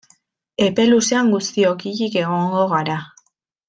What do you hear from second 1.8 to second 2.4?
hilik